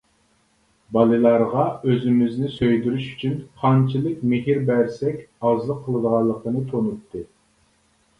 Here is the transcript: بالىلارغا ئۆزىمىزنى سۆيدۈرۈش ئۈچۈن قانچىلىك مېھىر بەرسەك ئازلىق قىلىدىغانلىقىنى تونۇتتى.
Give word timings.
بالىلارغا 0.95 1.65
ئۆزىمىزنى 1.89 2.49
سۆيدۈرۈش 2.53 3.03
ئۈچۈن 3.09 3.35
قانچىلىك 3.65 4.23
مېھىر 4.31 4.63
بەرسەك 4.71 5.21
ئازلىق 5.51 5.85
قىلىدىغانلىقىنى 5.89 6.65
تونۇتتى. 6.73 7.23